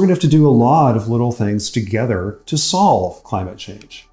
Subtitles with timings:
[0.00, 3.58] we're going to have to do a lot of little things together to solve climate
[3.58, 4.08] change.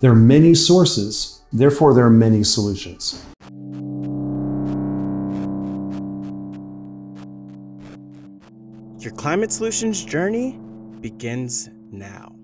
[0.00, 3.24] There are many sources, therefore, there are many solutions.
[9.02, 10.58] Your climate solutions journey
[11.00, 12.34] begins now.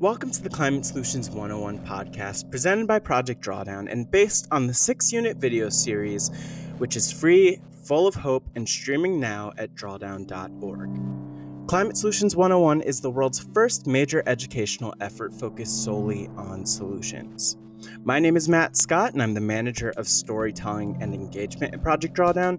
[0.00, 4.74] Welcome to the Climate Solutions 101 podcast, presented by Project Drawdown and based on the
[4.74, 6.32] six unit video series,
[6.78, 11.17] which is free, full of hope, and streaming now at drawdown.org.
[11.68, 17.58] Climate Solutions 101 is the world's first major educational effort focused solely on solutions.
[18.04, 22.16] My name is Matt Scott, and I'm the manager of storytelling and engagement at Project
[22.16, 22.58] Drawdown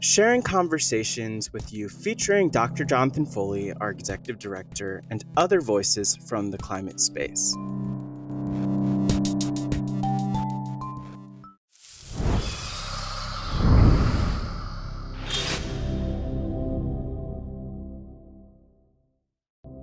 [0.00, 2.84] sharing conversations with you featuring Dr.
[2.84, 7.54] Jonathan Foley, our executive director, and other voices from the climate space.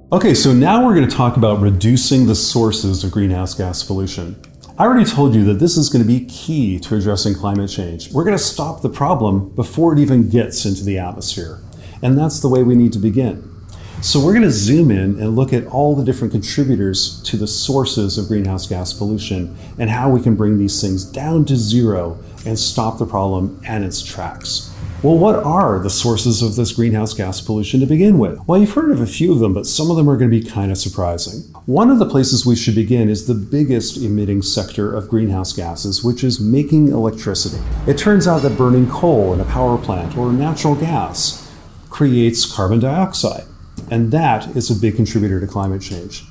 [0.10, 4.42] Okay, so now we're going to talk about reducing the sources of greenhouse gas pollution.
[4.78, 8.14] I already told you that this is going to be key to addressing climate change.
[8.14, 11.60] We're going to stop the problem before it even gets into the atmosphere.
[12.02, 13.54] And that's the way we need to begin.
[14.02, 17.48] So we're going to zoom in and look at all the different contributors to the
[17.48, 22.18] sources of greenhouse gas pollution and how we can bring these things down to zero
[22.46, 24.67] and stop the problem at its tracks.
[25.04, 28.40] Well, what are the sources of this greenhouse gas pollution to begin with?
[28.48, 30.40] Well, you've heard of a few of them, but some of them are going to
[30.40, 31.42] be kind of surprising.
[31.68, 36.04] One of the places we should begin is the biggest emitting sector of greenhouse gases,
[36.04, 37.64] which is making electricity.
[37.86, 41.48] It turns out that burning coal in a power plant or natural gas
[41.92, 43.44] creates carbon dioxide,
[43.92, 46.24] and that is a big contributor to climate change.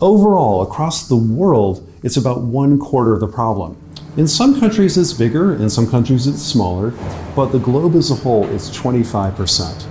[0.00, 3.76] Overall, across the world, it's about one quarter of the problem.
[4.18, 6.90] In some countries it's bigger, in some countries it's smaller,
[7.36, 9.86] but the globe as a whole is 25%.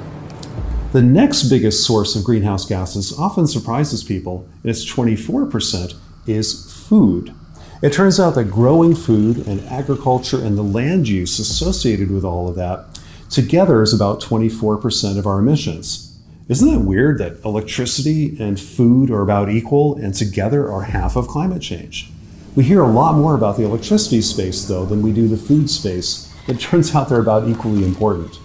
[0.92, 5.94] The next biggest source of greenhouse gases often surprises people, and it's 24%,
[6.25, 7.34] is food.
[7.81, 12.50] It turns out that growing food and agriculture and the land use associated with all
[12.50, 16.19] of that together is about 24% of our emissions.
[16.50, 21.29] Isn't that weird that electricity and food are about equal and together are half of
[21.29, 22.12] climate change?
[22.57, 25.69] We hear a lot more about the electricity space, though, than we do the food
[25.69, 26.34] space.
[26.47, 28.40] It turns out they're about equally important.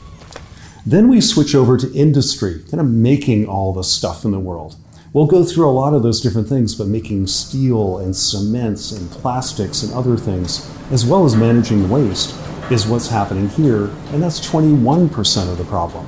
[0.84, 4.76] Then we switch over to industry, kind of making all the stuff in the world.
[5.14, 9.10] We'll go through a lot of those different things, but making steel and cements and
[9.10, 12.38] plastics and other things, as well as managing waste,
[12.70, 16.06] is what's happening here, and that's 21% of the problem.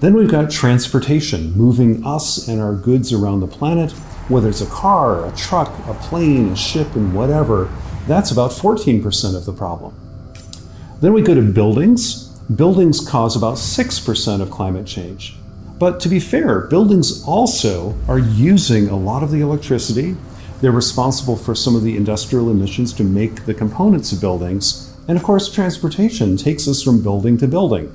[0.00, 3.94] Then we've got transportation, moving us and our goods around the planet
[4.30, 7.68] whether it's a car, a truck, a plane, a ship, and whatever,
[8.06, 9.94] that's about 14% of the problem.
[11.00, 12.28] Then we go to buildings.
[12.54, 15.36] Buildings cause about 6% of climate change.
[15.78, 20.16] But to be fair, buildings also are using a lot of the electricity.
[20.60, 24.94] They're responsible for some of the industrial emissions to make the components of buildings.
[25.08, 27.92] And of course, transportation takes us from building to building.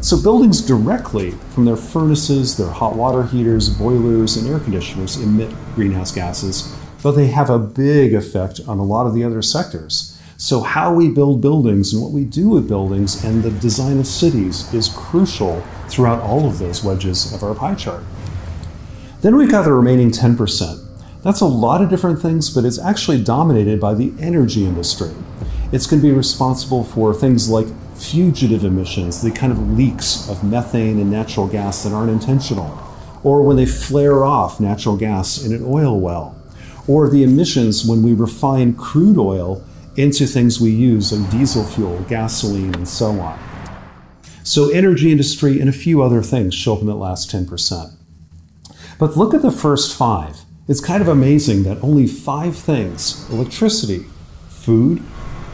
[0.00, 5.52] So, buildings directly from their furnaces, their hot water heaters, boilers, and air conditioners emit
[5.74, 10.18] greenhouse gases, but they have a big effect on a lot of the other sectors.
[10.38, 14.06] So, how we build buildings and what we do with buildings and the design of
[14.06, 18.02] cities is crucial throughout all of those wedges of our pie chart.
[19.20, 20.84] Then we've got the remaining 10%.
[21.22, 25.12] That's a lot of different things, but it's actually dominated by the energy industry.
[25.70, 27.68] It's going to be responsible for things like
[28.02, 32.78] fugitive emissions, the kind of leaks of methane and natural gas that aren't intentional,
[33.22, 36.36] or when they flare off natural gas in an oil well,
[36.88, 39.64] or the emissions when we refine crude oil
[39.96, 43.38] into things we use like diesel fuel, gasoline, and so on.
[44.42, 47.94] So, energy industry and a few other things show up in that last 10%.
[48.98, 50.40] But look at the first five.
[50.66, 54.06] It's kind of amazing that only five things electricity,
[54.48, 55.02] food,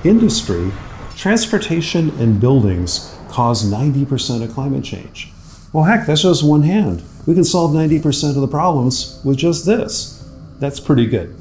[0.04, 0.70] industry,
[1.18, 5.32] Transportation and buildings cause 90% of climate change.
[5.72, 7.02] Well, heck, that's just one hand.
[7.26, 10.24] We can solve 90% of the problems with just this.
[10.60, 11.34] That's pretty good.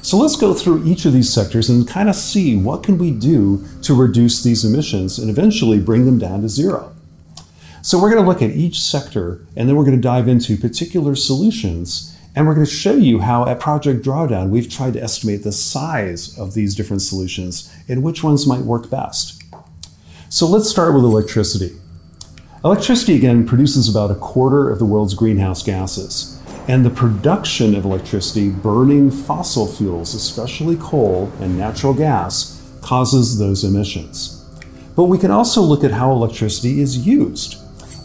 [0.00, 3.10] So let's go through each of these sectors and kind of see what can we
[3.10, 6.90] do to reduce these emissions and eventually bring them down to zero.
[7.82, 10.56] So we're going to look at each sector and then we're going to dive into
[10.56, 15.02] particular solutions and we're going to show you how at Project Drawdown we've tried to
[15.02, 19.42] estimate the size of these different solutions and which ones might work best.
[20.28, 21.76] So let's start with electricity.
[22.64, 26.40] Electricity, again, produces about a quarter of the world's greenhouse gases.
[26.68, 33.64] And the production of electricity burning fossil fuels, especially coal and natural gas, causes those
[33.64, 34.44] emissions.
[34.94, 37.56] But we can also look at how electricity is used.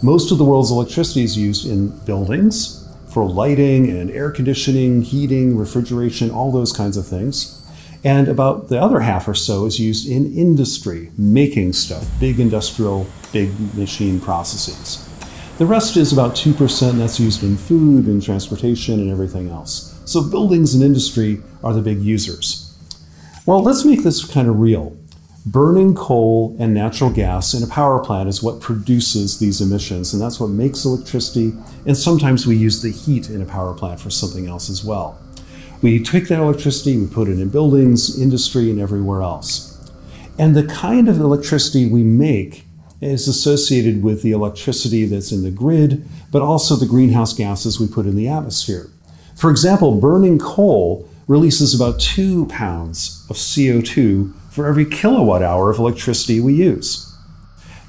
[0.02, 2.85] Most of the world's electricity is used in buildings
[3.16, 7.66] for lighting and air conditioning, heating, refrigeration, all those kinds of things.
[8.04, 13.08] And about the other half or so is used in industry, making stuff, big industrial,
[13.32, 15.08] big machine processes.
[15.60, 19.98] The rest is about 2% that's used in food and transportation and everything else.
[20.04, 22.78] So buildings and industry are the big users.
[23.46, 24.94] Well, let's make this kind of real.
[25.48, 30.20] Burning coal and natural gas in a power plant is what produces these emissions, and
[30.20, 31.54] that's what makes electricity.
[31.86, 35.20] And sometimes we use the heat in a power plant for something else as well.
[35.84, 39.92] We take that electricity, we put it in buildings, industry, and everywhere else.
[40.40, 42.66] And the kind of electricity we make
[43.00, 47.86] is associated with the electricity that's in the grid, but also the greenhouse gases we
[47.86, 48.90] put in the atmosphere.
[49.36, 55.78] For example, burning coal releases about two pounds of CO2 for every kilowatt hour of
[55.78, 57.14] electricity we use.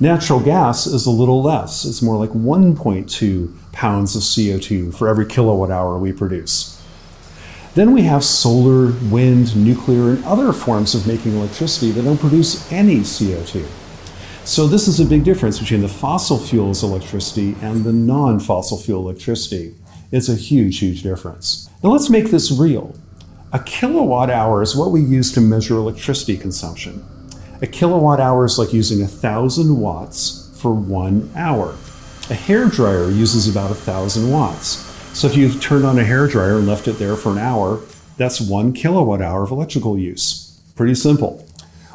[0.00, 1.84] Natural gas is a little less.
[1.84, 6.82] It's more like 1.2 pounds of CO2 for every kilowatt hour we produce.
[7.76, 12.70] Then we have solar, wind, nuclear, and other forms of making electricity that don't produce
[12.72, 13.64] any CO2.
[14.44, 18.78] So, this is a big difference between the fossil fuels electricity and the non fossil
[18.78, 19.74] fuel electricity.
[20.10, 21.68] It's a huge, huge difference.
[21.82, 22.94] Now, let's make this real.
[23.52, 27.06] A kilowatt hour is what we use to measure electricity consumption.
[27.62, 31.76] A kilowatt hour is like using a thousand watts for one hour.
[32.28, 34.84] A hair dryer uses about a thousand watts.
[35.16, 37.80] So if you turned on a hair dryer and left it there for an hour,
[38.16, 40.60] that's one kilowatt hour of electrical use.
[40.74, 41.46] Pretty simple.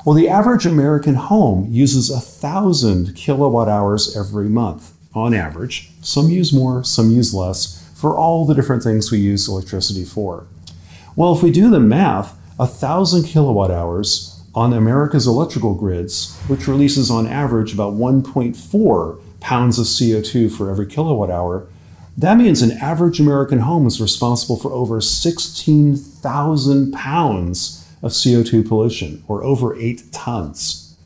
[0.05, 5.91] Well, the average American home uses a thousand kilowatt hours every month on average.
[6.01, 10.47] Some use more, some use less, for all the different things we use electricity for.
[11.15, 16.67] Well, if we do the math, a thousand kilowatt hours on America's electrical grids, which
[16.67, 21.67] releases on average about 1.4 pounds of CO2 for every kilowatt hour,
[22.17, 29.23] that means an average American home is responsible for over 16,000 pounds of CO2 pollution,
[29.27, 30.97] or over 8 tons.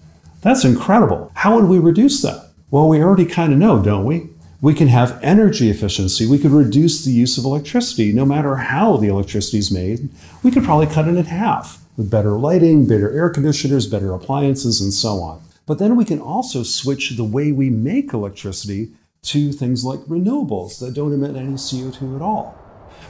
[0.41, 1.31] That's incredible.
[1.35, 2.49] How would we reduce that?
[2.71, 4.29] Well, we already kind of know, don't we?
[4.65, 6.25] We can have energy efficiency.
[6.25, 10.09] We could reduce the use of electricity no matter how the electricity is made.
[10.41, 14.81] We could probably cut it in half with better lighting, better air conditioners, better appliances,
[14.81, 15.43] and so on.
[15.67, 18.89] But then we can also switch the way we make electricity
[19.25, 22.57] to things like renewables that don't emit any CO2 at all.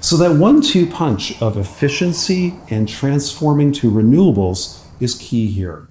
[0.02, 5.88] So, that one two punch of efficiency and transforming to renewables is key here.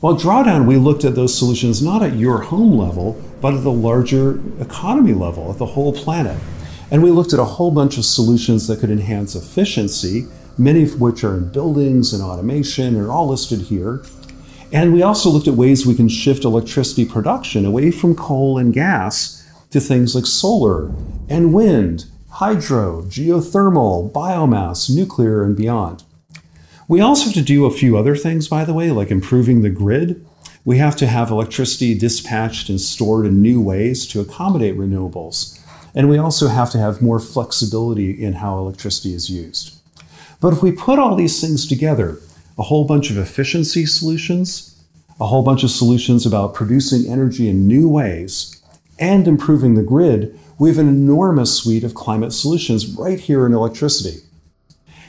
[0.00, 3.72] While Drawdown, we looked at those solutions not at your home level, but at the
[3.72, 6.38] larger economy level, at the whole planet.
[6.92, 11.00] And we looked at a whole bunch of solutions that could enhance efficiency, many of
[11.00, 14.04] which are in buildings and automation, are all listed here.
[14.72, 18.72] And we also looked at ways we can shift electricity production away from coal and
[18.72, 20.92] gas to things like solar
[21.28, 26.04] and wind, hydro, geothermal, biomass, nuclear, and beyond.
[26.88, 29.68] We also have to do a few other things, by the way, like improving the
[29.68, 30.24] grid.
[30.64, 35.60] We have to have electricity dispatched and stored in new ways to accommodate renewables.
[35.94, 39.78] And we also have to have more flexibility in how electricity is used.
[40.40, 42.20] But if we put all these things together,
[42.56, 44.82] a whole bunch of efficiency solutions,
[45.20, 48.62] a whole bunch of solutions about producing energy in new ways,
[48.98, 53.52] and improving the grid, we have an enormous suite of climate solutions right here in
[53.52, 54.20] electricity.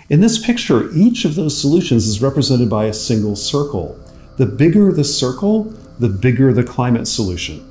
[0.09, 3.99] In this picture, each of those solutions is represented by a single circle.
[4.37, 5.65] The bigger the circle,
[5.99, 7.63] the bigger the climate solution.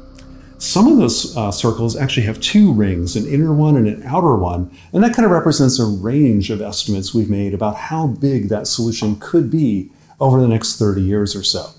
[0.57, 4.37] Some of those uh, circles actually have two rings, an inner one and an outer
[4.37, 8.49] one, and that kind of represents a range of estimates we've made about how big
[8.49, 9.90] that solution could be
[10.21, 11.71] over the next 30 years or so.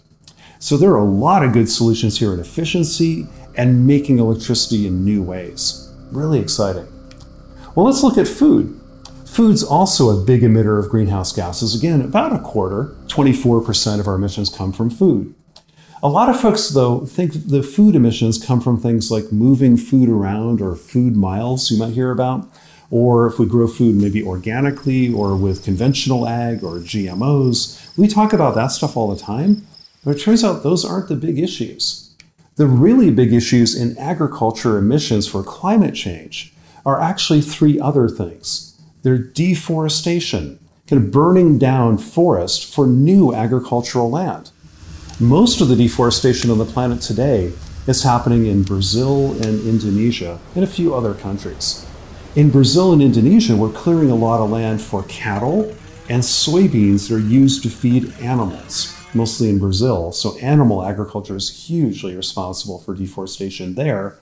[0.59, 5.05] So there are a lot of good solutions here in efficiency and making electricity in
[5.05, 5.93] new ways.
[6.11, 6.87] Really exciting.
[7.75, 8.78] Well, let's look at food.
[9.29, 11.75] Food's also a big emitter of greenhouse gases.
[11.75, 15.33] Again, about a quarter, 24% of our emissions come from food.
[16.01, 20.09] A lot of folks, though, think the food emissions come from things like moving food
[20.09, 22.49] around or food miles you might hear about,
[22.89, 27.95] or if we grow food maybe organically or with conventional ag or GMOs.
[27.97, 29.65] We talk about that stuff all the time,
[30.03, 32.13] but it turns out those aren't the big issues.
[32.55, 36.51] The really big issues in agriculture emissions for climate change
[36.83, 38.68] are actually three other things.
[39.01, 44.51] They're deforestation, kind of burning down forest for new agricultural land.
[45.19, 47.53] Most of the deforestation on the planet today
[47.87, 51.85] is happening in Brazil and Indonesia and a few other countries.
[52.35, 55.75] In Brazil and Indonesia, we're clearing a lot of land for cattle
[56.09, 60.11] and soybeans that are used to feed animals mostly in Brazil.
[60.11, 64.17] So animal agriculture is hugely responsible for deforestation there.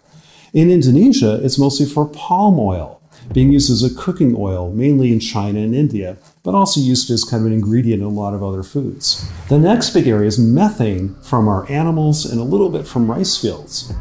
[0.53, 2.96] In Indonesia, it's mostly for palm oil,
[3.33, 7.23] being used as a cooking oil, mainly in China and India, but also used as
[7.23, 9.29] kind of an ingredient in a lot of other foods.
[9.49, 13.37] The next big area is methane from our animals and a little bit from rice
[13.37, 13.93] fields.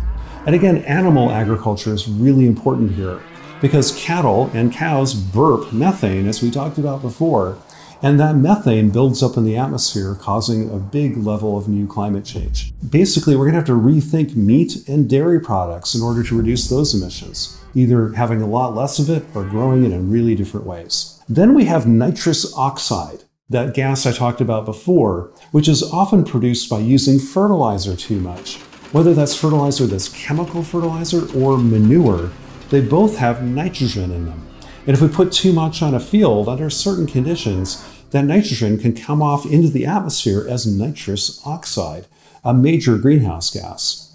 [0.46, 3.20] And again, animal agriculture is really important here
[3.60, 7.58] because cattle and cows burp methane, as we talked about before,
[8.02, 12.24] and that methane builds up in the atmosphere, causing a big level of new climate
[12.24, 12.72] change.
[12.88, 16.68] Basically, we're going to have to rethink meat and dairy products in order to reduce
[16.68, 20.66] those emissions, either having a lot less of it or growing it in really different
[20.66, 21.22] ways.
[21.28, 26.70] Then we have nitrous oxide, that gas I talked about before, which is often produced
[26.70, 28.56] by using fertilizer too much.
[28.92, 32.30] Whether that's fertilizer that's chemical fertilizer or manure,
[32.70, 34.46] they both have nitrogen in them.
[34.86, 38.94] And if we put too much on a field under certain conditions, that nitrogen can
[38.94, 42.06] come off into the atmosphere as nitrous oxide,
[42.44, 44.05] a major greenhouse gas.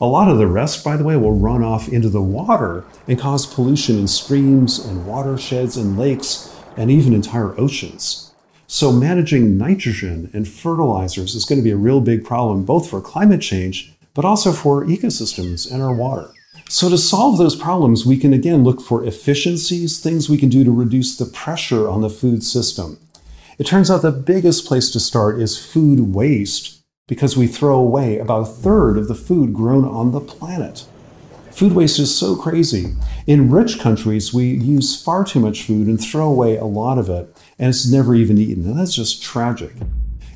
[0.00, 3.18] A lot of the rest, by the way, will run off into the water and
[3.18, 8.32] cause pollution in streams and watersheds and lakes and even entire oceans.
[8.66, 13.00] So, managing nitrogen and fertilizers is going to be a real big problem both for
[13.00, 16.30] climate change, but also for ecosystems and our water.
[16.68, 20.64] So, to solve those problems, we can again look for efficiencies, things we can do
[20.64, 22.98] to reduce the pressure on the food system.
[23.58, 28.18] It turns out the biggest place to start is food waste because we throw away
[28.18, 30.86] about a third of the food grown on the planet.
[31.50, 32.94] Food waste is so crazy.
[33.26, 37.10] In rich countries, we use far too much food and throw away a lot of
[37.10, 38.64] it, and it's never even eaten.
[38.64, 39.72] And that's just tragic.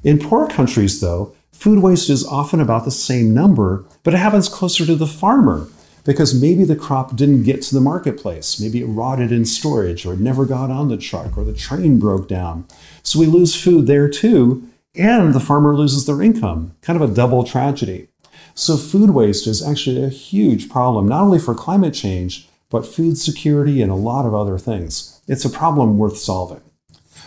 [0.05, 4.49] In poor countries, though, food waste is often about the same number, but it happens
[4.49, 5.69] closer to the farmer
[6.05, 8.61] because maybe the crop didn't get to the marketplace.
[8.61, 11.99] Maybe it rotted in storage or it never got on the truck or the train
[11.99, 12.67] broke down.
[13.03, 16.77] So we lose food there too, and the farmer loses their income.
[16.83, 18.09] Kind of a double tragedy.
[18.55, 23.17] So food waste is actually a huge problem, not only for climate change, but food
[23.17, 25.21] security and a lot of other things.
[25.29, 26.61] It's a problem worth solving.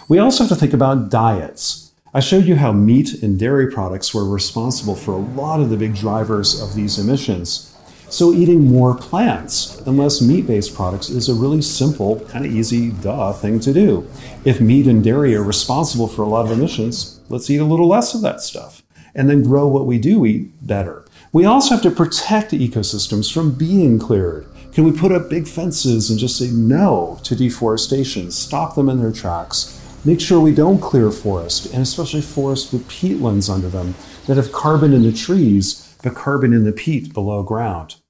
[0.09, 1.91] We also have to think about diets.
[2.13, 5.77] I showed you how meat and dairy products were responsible for a lot of the
[5.77, 7.70] big drivers of these emissions.
[8.11, 12.51] So, eating more plants and less meat based products is a really simple, kind of
[12.51, 14.05] easy, duh thing to do.
[14.43, 17.87] If meat and dairy are responsible for a lot of emissions, let's eat a little
[17.87, 18.83] less of that stuff
[19.15, 21.05] and then grow what we do eat better.
[21.31, 24.45] We also have to protect ecosystems from being cleared.
[24.73, 28.99] Can we put up big fences and just say no to deforestation, stop them in
[28.99, 29.79] their tracks?
[30.03, 33.95] Make sure we don't clear forest, and especially forests with peatlands under them
[34.27, 38.00] that have carbon in the trees, but carbon in the peat below ground.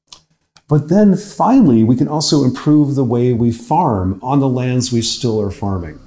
[0.72, 5.02] But then finally, we can also improve the way we farm on the lands we
[5.02, 6.00] still are farming.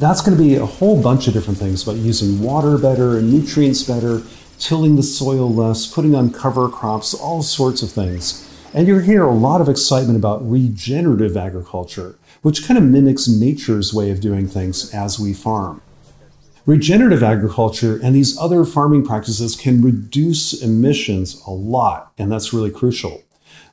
[0.00, 3.32] That's going to be a whole bunch of different things about using water better and
[3.32, 4.22] nutrients better,
[4.58, 8.44] tilling the soil less, putting on cover crops, all sorts of things.
[8.74, 13.94] And you hear a lot of excitement about regenerative agriculture, which kind of mimics nature's
[13.94, 15.80] way of doing things as we farm.
[16.66, 22.72] Regenerative agriculture and these other farming practices can reduce emissions a lot, and that's really
[22.72, 23.22] crucial.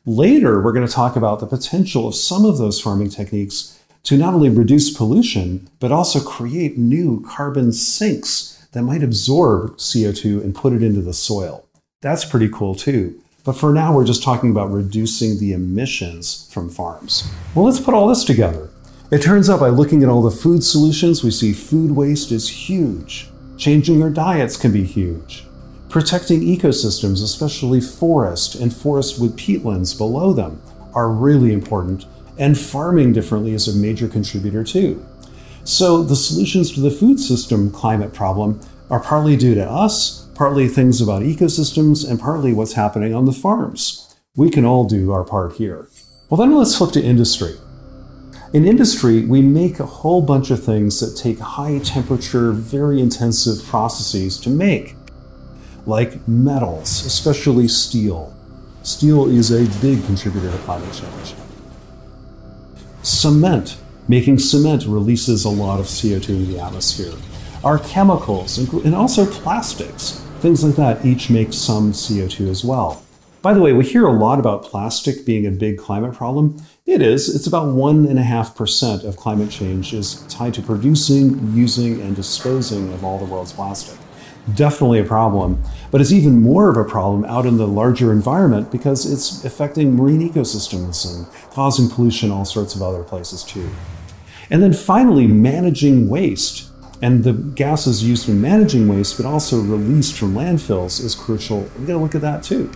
[0.09, 4.17] Later, we're going to talk about the potential of some of those farming techniques to
[4.17, 10.55] not only reduce pollution, but also create new carbon sinks that might absorb CO2 and
[10.55, 11.63] put it into the soil.
[12.01, 13.21] That's pretty cool too.
[13.43, 17.31] But for now, we're just talking about reducing the emissions from farms.
[17.53, 18.71] Well, let's put all this together.
[19.11, 22.49] It turns out by looking at all the food solutions, we see food waste is
[22.49, 23.29] huge.
[23.59, 25.45] Changing our diets can be huge.
[25.89, 30.62] Protecting ecosystems, especially forest and forest with peatlands below them,
[30.93, 32.05] are really important,
[32.38, 35.03] and farming differently is a major contributor too.
[35.63, 40.67] So, the solutions to the food system climate problem are partly due to us, partly
[40.67, 44.15] things about ecosystems, and partly what's happening on the farms.
[44.36, 45.89] We can all do our part here.
[46.29, 47.55] Well, then let's flip to industry.
[48.53, 53.63] In industry, we make a whole bunch of things that take high temperature, very intensive
[53.65, 54.96] processes to make
[55.89, 58.34] like metals, especially steel.
[58.84, 61.34] Steel is a big contributor to climate change.
[63.01, 63.77] Cement.
[64.08, 67.13] Making cement releases a lot of CO2 into the atmosphere.
[67.63, 73.03] Our chemicals, and also plastics, things like that, each make some CO2 as well.
[73.41, 76.58] By the way, we hear a lot about plastic being a big climate problem.
[76.86, 77.34] It is.
[77.34, 83.17] It's about 1.5% of climate change is tied to producing, using, and disposing of all
[83.17, 83.98] the world's plastic
[84.55, 85.62] definitely a problem.
[85.91, 89.96] But it's even more of a problem out in the larger environment because it's affecting
[89.96, 93.69] marine ecosystems and causing pollution all sorts of other places too.
[94.50, 96.69] And then finally, managing waste.
[97.01, 101.62] And the gases used in managing waste, but also released from landfills, is crucial.
[101.79, 102.69] We gotta look at that too.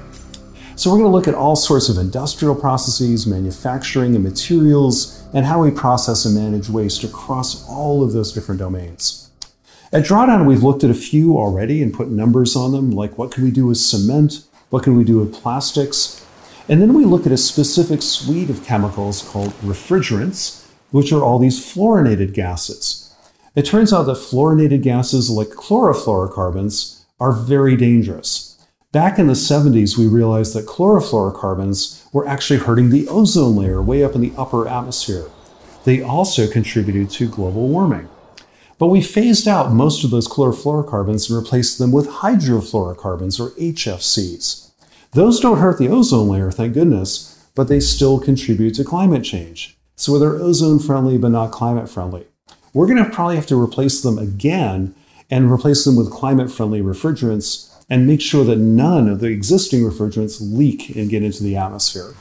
[0.76, 5.46] So we're going to look at all sorts of industrial processes, manufacturing and materials, and
[5.46, 9.30] how we process and manage waste across all of those different domains.
[9.94, 13.30] At Drawdown, we've looked at a few already and put numbers on them, like what
[13.30, 16.26] can we do with cement, what can we do with plastics,
[16.68, 21.38] and then we look at a specific suite of chemicals called refrigerants, which are all
[21.38, 23.14] these fluorinated gases.
[23.56, 28.58] It turns out that fluorinated gases like chlorofluorocarbons are very dangerous.
[28.92, 34.04] Back in the 70s, we realized that chlorofluorocarbons were actually hurting the ozone layer way
[34.04, 35.28] up in the upper atmosphere.
[35.84, 38.10] They also contributed to global warming.
[38.84, 44.72] But we phased out most of those chlorofluorocarbons and replaced them with hydrofluorocarbons, or HFCs.
[45.12, 49.78] Those don't hurt the ozone layer, thank goodness, but they still contribute to climate change.
[49.96, 52.28] So they're ozone friendly but not climate friendly.
[52.74, 54.94] We're going to probably have to replace them again
[55.32, 59.84] and replace them with climate friendly refrigerants and make sure that none of the existing
[59.84, 62.16] refrigerants leak and get into the atmosphere.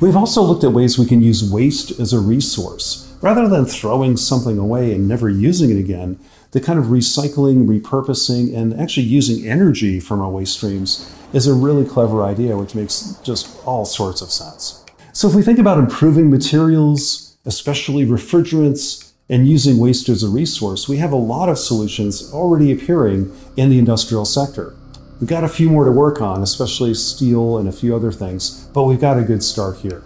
[0.00, 3.05] We've also looked at ways we can use waste as a resource.
[3.22, 6.18] Rather than throwing something away and never using it again,
[6.50, 11.54] the kind of recycling, repurposing, and actually using energy from our waste streams is a
[11.54, 14.84] really clever idea, which makes just all sorts of sense.
[15.12, 20.88] So, if we think about improving materials, especially refrigerants, and using waste as a resource,
[20.88, 24.76] we have a lot of solutions already appearing in the industrial sector.
[25.20, 28.68] We've got a few more to work on, especially steel and a few other things,
[28.72, 30.04] but we've got a good start here.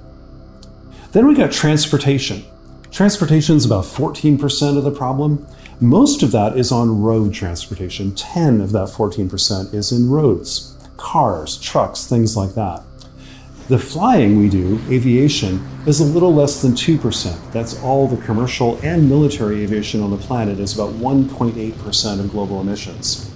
[1.13, 2.45] Then we got transportation.
[2.91, 5.47] Transportation is about 14% of the problem.
[5.81, 8.15] Most of that is on road transportation.
[8.15, 12.83] 10 of that 14% is in roads, cars, trucks, things like that.
[13.69, 17.53] The flying we do, aviation, is a little less than 2%.
[17.53, 22.61] That's all the commercial and military aviation on the planet is about 1.8% of global
[22.61, 23.33] emissions.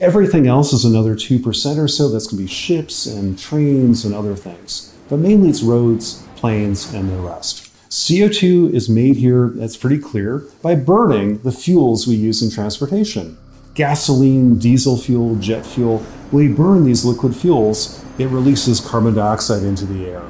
[0.00, 2.08] Everything else is another 2% or so.
[2.08, 4.94] That's going to be ships and trains and other things.
[5.10, 7.67] But mainly it's roads, planes, and the rest.
[7.88, 13.38] CO2 is made here, that's pretty clear, by burning the fuels we use in transportation.
[13.74, 16.00] Gasoline, diesel fuel, jet fuel.
[16.30, 20.22] When we burn these liquid fuels, it releases carbon dioxide into the air.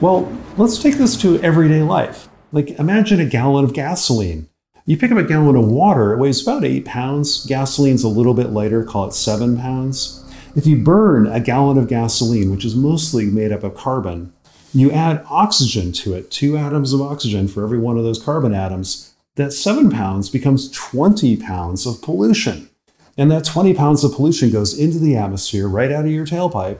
[0.00, 2.28] Well, let's take this to everyday life.
[2.50, 4.48] Like imagine a gallon of gasoline.
[4.86, 7.44] You pick up a gallon of water, it weighs about eight pounds.
[7.46, 10.24] Gasoline's a little bit lighter, call it seven pounds.
[10.56, 14.32] If you burn a gallon of gasoline, which is mostly made up of carbon,
[14.72, 18.54] you add oxygen to it, two atoms of oxygen for every one of those carbon
[18.54, 22.70] atoms, that seven pounds becomes 20 pounds of pollution.
[23.16, 26.78] And that 20 pounds of pollution goes into the atmosphere right out of your tailpipe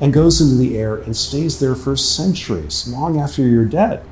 [0.00, 4.04] and goes into the air and stays there for centuries, long after you're dead.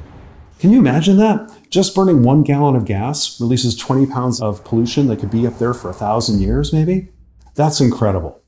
[0.58, 1.50] Can you imagine that?
[1.70, 5.58] Just burning one gallon of gas releases 20 pounds of pollution that could be up
[5.58, 7.08] there for a thousand years, maybe?
[7.54, 8.39] That's incredible.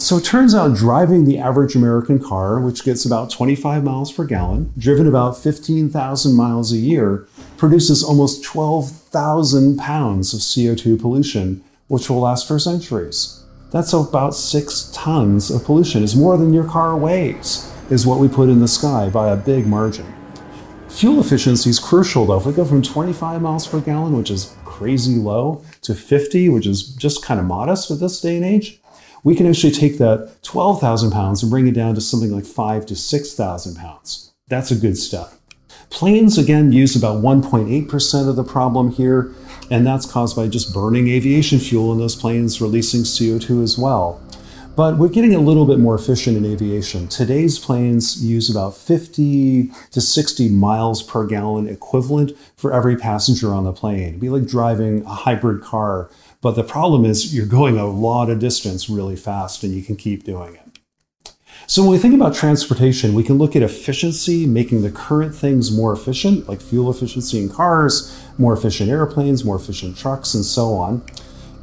[0.00, 4.24] So it turns out driving the average American car, which gets about 25 miles per
[4.24, 12.08] gallon, driven about 15,000 miles a year, produces almost 12,000 pounds of CO2 pollution, which
[12.08, 13.42] will last for centuries.
[13.72, 16.04] That's about six tons of pollution.
[16.04, 19.36] It's more than your car weighs, is what we put in the sky by a
[19.36, 20.06] big margin.
[20.90, 22.38] Fuel efficiency is crucial though.
[22.38, 26.68] If we go from 25 miles per gallon, which is crazy low, to 50, which
[26.68, 28.77] is just kind of modest with this day and age,
[29.24, 32.86] we can actually take that 12,000 pounds and bring it down to something like 5
[32.86, 34.32] to 6,000 pounds.
[34.48, 35.32] That's a good step.
[35.90, 39.32] Planes, again, use about 1.8% of the problem here,
[39.70, 44.20] and that's caused by just burning aviation fuel in those planes, releasing CO2 as well.
[44.78, 47.08] But we're getting a little bit more efficient in aviation.
[47.08, 53.64] Today's planes use about 50 to 60 miles per gallon equivalent for every passenger on
[53.64, 54.10] the plane.
[54.10, 56.10] It'd be like driving a hybrid car.
[56.40, 59.96] But the problem is you're going a lot of distance really fast and you can
[59.96, 60.62] keep doing it.
[61.66, 65.70] So when we think about transportation, we can look at efficiency, making the current things
[65.70, 70.74] more efficient, like fuel efficiency in cars, more efficient airplanes, more efficient trucks, and so
[70.74, 71.02] on.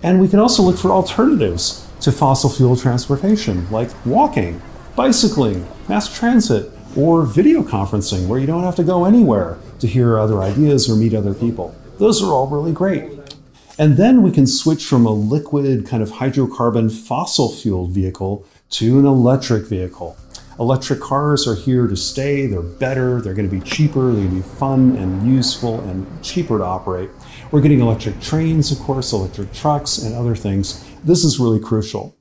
[0.04, 4.62] And we can also look for alternatives to fossil fuel transportation, like walking,
[4.96, 10.20] bicycling, mass transit, or video conferencing, where you don't have to go anywhere to hear
[10.20, 11.74] other ideas or meet other people.
[11.98, 13.15] Those are all really great.
[13.78, 19.00] And then we can switch from a liquid kind of hydrocarbon fossil fueled vehicle to
[19.00, 20.16] an electric vehicle.
[20.58, 22.46] Electric cars are here to stay.
[22.46, 23.20] They're better.
[23.20, 24.14] They're going to be cheaper.
[24.14, 27.10] They're going to be fun and useful and cheaper to operate.
[27.52, 30.90] We're getting electric trains, of course, electric trucks, and other things.
[31.04, 32.16] This is really crucial.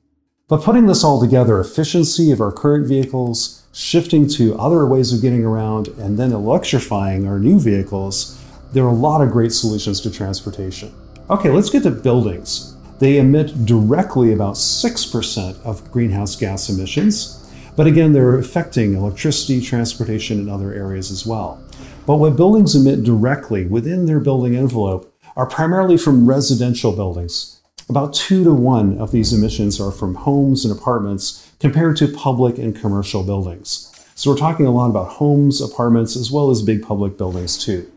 [0.49, 5.21] But putting this all together, efficiency of our current vehicles, shifting to other ways of
[5.21, 8.37] getting around, and then electrifying our new vehicles,
[8.73, 10.93] there are a lot of great solutions to transportation.
[11.27, 12.75] Okay, let's get to buildings.
[12.99, 17.41] They emit directly about 6% of greenhouse gas emissions,
[17.75, 21.61] But again, they're affecting electricity, transportation, and other areas as well.
[22.05, 27.59] But what buildings emit directly within their building envelope are primarily from residential buildings.
[27.89, 32.57] About two to one of these emissions are from homes and apartments compared to public
[32.57, 33.91] and commercial buildings.
[34.15, 37.91] So we're talking a lot about homes, apartments, as well as big public buildings too.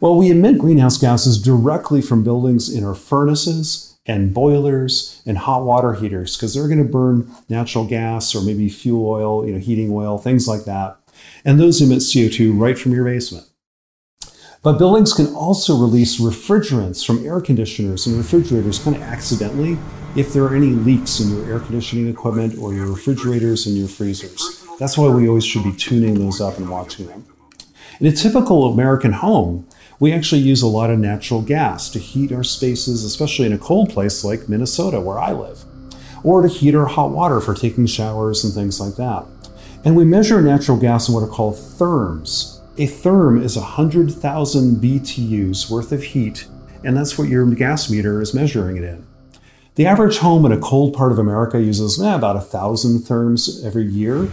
[0.00, 5.64] Well, we emit greenhouse gases directly from buildings in our furnaces and boilers and hot
[5.64, 9.58] water heaters because they're going to burn natural gas or maybe fuel oil, you know,
[9.58, 10.98] heating oil, things like that.
[11.44, 13.46] And those emit CO2 right from your basement.
[14.62, 19.78] But buildings can also release refrigerants from air conditioners and refrigerators kind of accidentally
[20.16, 23.88] if there are any leaks in your air conditioning equipment or your refrigerators and your
[23.88, 24.64] freezers.
[24.78, 27.24] That's why we always should be tuning those up and watching them.
[28.00, 29.67] In a typical American home,
[30.00, 33.58] we actually use a lot of natural gas to heat our spaces, especially in a
[33.58, 35.64] cold place like Minnesota, where I live,
[36.22, 39.26] or to heat our hot water for taking showers and things like that.
[39.84, 42.60] And we measure natural gas in what are called therms.
[42.76, 46.46] A therm is 100,000 BTUs worth of heat,
[46.84, 49.04] and that's what your gas meter is measuring it in.
[49.74, 53.86] The average home in a cold part of America uses eh, about 1,000 therms every
[53.86, 54.28] year,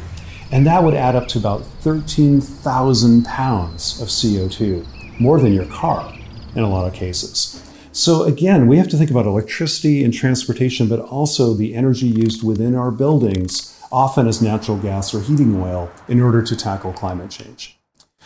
[0.52, 4.86] and that would add up to about 13,000 pounds of CO2,
[5.20, 6.14] more than your car
[6.56, 7.62] in a lot of cases.
[7.92, 12.44] So, again, we have to think about electricity and transportation, but also the energy used
[12.44, 17.32] within our buildings, often as natural gas or heating oil, in order to tackle climate
[17.32, 17.80] change.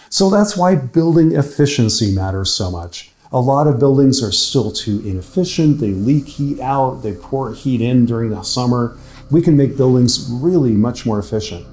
[0.09, 3.11] So, that's why building efficiency matters so much.
[3.31, 5.79] A lot of buildings are still too inefficient.
[5.79, 8.97] They leak heat out, they pour heat in during the summer.
[9.29, 11.67] We can make buildings really much more efficient.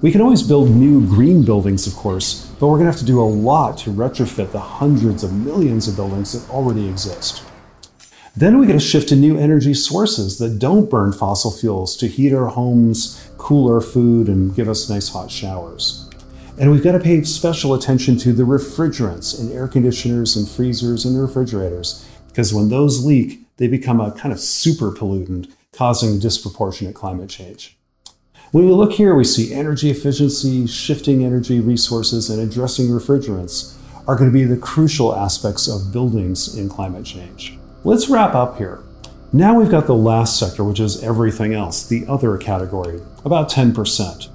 [0.00, 3.04] We can always build new green buildings, of course, but we're going to have to
[3.04, 7.42] do a lot to retrofit the hundreds of millions of buildings that already exist.
[8.36, 12.06] Then we got to shift to new energy sources that don't burn fossil fuels to
[12.06, 16.08] heat our homes, cool our food, and give us nice hot showers.
[16.56, 21.04] And we've got to pay special attention to the refrigerants in air conditioners and freezers
[21.04, 26.94] and refrigerators, because when those leak, they become a kind of super pollutant, causing disproportionate
[26.94, 27.76] climate change.
[28.52, 33.74] When we look here, we see energy efficiency, shifting energy resources, and addressing refrigerants
[34.06, 37.56] are going to be the crucial aspects of buildings in climate change.
[37.82, 38.82] Let's wrap up here.
[39.32, 44.28] Now we've got the last sector, which is everything else, the other category, about 10%.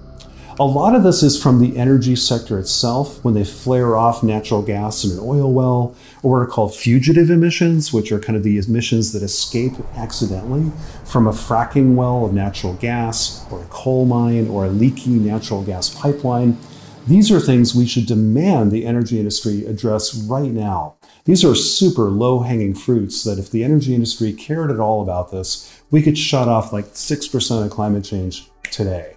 [0.59, 4.63] A lot of this is from the energy sector itself when they flare off natural
[4.63, 8.41] gas in an oil well, or what are called fugitive emissions, which are kind of
[8.41, 10.71] the emissions that escape accidentally
[11.05, 15.61] from a fracking well of natural gas, or a coal mine, or a leaky natural
[15.61, 16.57] gas pipeline.
[17.05, 20.95] These are things we should demand the energy industry address right now.
[21.25, 25.31] These are super low hanging fruits that if the energy industry cared at all about
[25.31, 29.16] this, we could shut off like 6% of climate change today.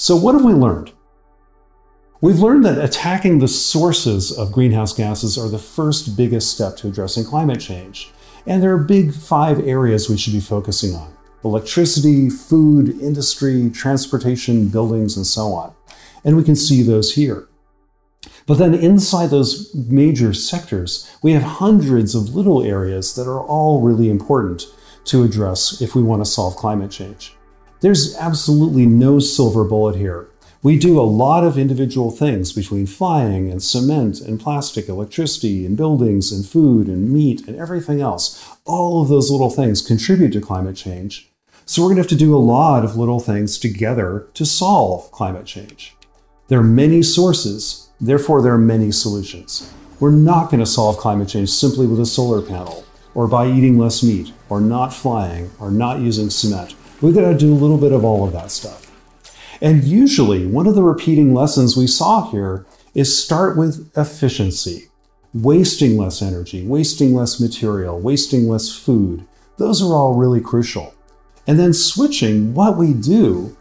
[0.00, 0.92] So, what have we learned?
[2.20, 6.86] We've learned that attacking the sources of greenhouse gases are the first biggest step to
[6.86, 8.12] addressing climate change.
[8.46, 14.68] And there are big five areas we should be focusing on electricity, food, industry, transportation,
[14.68, 15.74] buildings, and so on.
[16.24, 17.48] And we can see those here.
[18.46, 23.80] But then inside those major sectors, we have hundreds of little areas that are all
[23.80, 24.66] really important
[25.06, 27.34] to address if we want to solve climate change.
[27.80, 30.28] There's absolutely no silver bullet here.
[30.64, 35.76] We do a lot of individual things between flying and cement and plastic, electricity and
[35.76, 38.44] buildings and food and meat and everything else.
[38.64, 41.30] All of those little things contribute to climate change.
[41.66, 45.12] So we're going to have to do a lot of little things together to solve
[45.12, 45.94] climate change.
[46.48, 49.72] There are many sources, therefore, there are many solutions.
[50.00, 53.78] We're not going to solve climate change simply with a solar panel, or by eating
[53.78, 56.74] less meat, or not flying, or not using cement.
[57.00, 58.90] We've got to do a little bit of all of that stuff.
[59.60, 64.88] And usually, one of the repeating lessons we saw here is start with efficiency,
[65.32, 69.24] wasting less energy, wasting less material, wasting less food.
[69.58, 70.94] Those are all really crucial.
[71.46, 73.56] And then switching what we do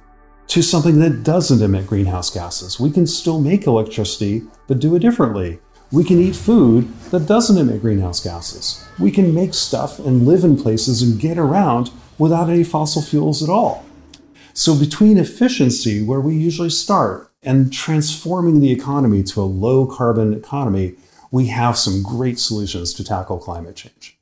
[0.47, 2.79] to something that doesn't emit greenhouse gases.
[2.79, 5.59] We can still make electricity, but do it differently.
[5.91, 8.83] We can eat food that doesn't emit greenhouse gases.
[8.99, 13.43] We can make stuff and live in places and get around without any fossil fuels
[13.43, 13.85] at all.
[14.53, 20.33] So, between efficiency, where we usually start, and transforming the economy to a low carbon
[20.33, 20.95] economy,
[21.31, 24.16] we have some great solutions to tackle climate change.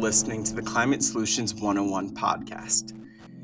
[0.00, 2.98] Listening to the Climate Solutions 101 podcast.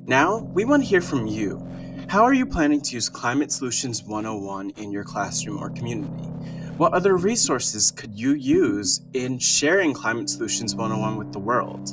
[0.07, 1.62] Now, we want to hear from you.
[2.09, 6.25] How are you planning to use Climate Solutions 101 in your classroom or community?
[6.79, 11.90] What other resources could you use in sharing Climate Solutions 101 with the world?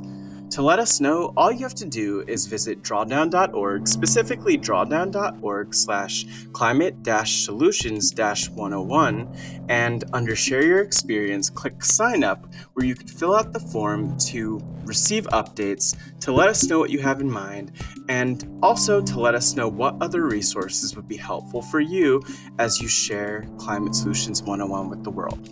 [0.53, 6.27] To let us know, all you have to do is visit drawdown.org, specifically drawdown.org slash
[6.51, 9.35] climate solutions 101,
[9.67, 14.15] and under Share Your Experience, click Sign Up, where you can fill out the form
[14.27, 17.71] to receive updates, to let us know what you have in mind,
[18.07, 22.21] and also to let us know what other resources would be helpful for you
[22.59, 25.49] as you share Climate Solutions 101 with the world.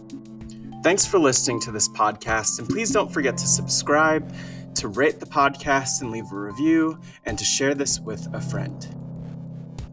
[0.84, 4.32] Thanks for listening to this podcast, and please don't forget to subscribe
[4.76, 8.88] to rate the podcast and leave a review, and to share this with a friend.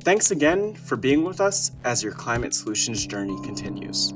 [0.03, 4.15] Thanks again for being with us as your climate solutions journey continues.